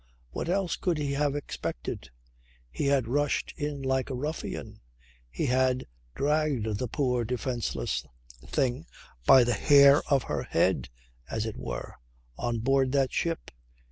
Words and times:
What 0.31 0.49
else 0.49 0.77
could 0.77 0.97
he 0.97 1.11
have 1.11 1.35
expected? 1.35 2.09
He 2.71 2.85
had 2.87 3.07
rushed 3.07 3.53
in 3.55 3.83
like 3.83 4.09
a 4.09 4.15
ruffian; 4.15 4.79
he 5.29 5.45
had 5.45 5.85
dragged 6.15 6.79
the 6.79 6.87
poor 6.87 7.23
defenceless 7.23 8.03
thing 8.47 8.87
by 9.27 9.43
the 9.43 9.53
hair 9.53 10.01
of 10.09 10.23
her 10.23 10.41
head, 10.41 10.89
as 11.29 11.45
it 11.45 11.55
were, 11.55 11.93
on 12.35 12.61
board 12.61 12.93
that 12.93 13.13
ship. 13.13 13.51